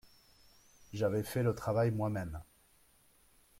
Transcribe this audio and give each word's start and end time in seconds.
J'avais 0.93 1.21
fait 1.21 1.43
le 1.43 1.53
travail 1.53 1.91
moi-même. 1.91 2.41